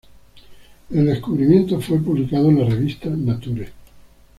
El 0.89 1.05
descubrimiento 1.05 1.79
fue 1.79 1.99
publicado 1.99 2.49
en 2.49 2.57
la 2.57 2.65
revista 2.65 3.07
Nature. 3.07 3.69